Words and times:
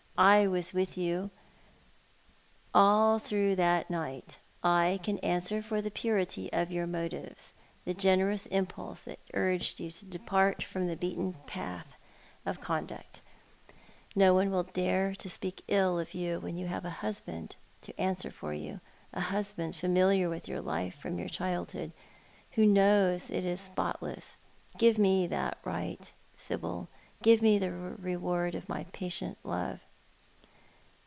I 0.17 0.45
was 0.45 0.71
with 0.71 0.99
you 0.99 1.31
all 2.75 3.17
through 3.17 3.55
that 3.55 3.89
night, 3.89 4.37
I 4.63 4.99
can 5.01 5.17
answer 5.19 5.63
for 5.63 5.81
the 5.81 5.89
purity 5.89 6.47
of 6.53 6.71
your 6.71 6.85
motives— 6.85 7.53
the 7.85 7.95
generous 7.95 8.45
impulse 8.45 9.01
that 9.01 9.17
urged 9.33 9.79
you 9.79 9.89
to 9.89 10.05
depart 10.05 10.61
from 10.61 10.85
the 10.85 10.95
beaten 10.95 11.37
track 11.47 11.87
of 12.45 12.61
conduct. 12.61 13.21
No 14.15 14.35
one 14.35 14.51
will 14.51 14.61
dare 14.61 15.15
to 15.15 15.27
speak 15.27 15.63
ill 15.67 15.97
of 15.97 16.13
you 16.13 16.39
when 16.39 16.55
you 16.55 16.67
have 16.67 16.85
a 16.85 16.91
husband 17.01 17.55
to 17.81 17.99
answer 17.99 18.29
for 18.29 18.53
you— 18.53 18.79
a 19.13 19.21
husband 19.21 19.75
familiar 19.75 20.29
with 20.29 20.47
your 20.47 20.61
life 20.61 20.93
from 20.93 21.17
your 21.17 21.29
childhood, 21.29 21.91
and 21.93 21.93
who 22.51 22.67
knows 22.67 23.25
that 23.25 23.37
it 23.37 23.43
is 23.45 23.59
spotless. 23.59 24.37
Give 24.77 24.99
me 24.99 25.25
that 25.25 25.57
right, 25.65 26.13
Sibyl— 26.37 26.89
give 27.23 27.41
me 27.41 27.57
the 27.57 27.71
reward 27.71 28.53
of 28.53 28.69
my 28.69 28.83
patient 28.93 29.39
love." 29.43 29.79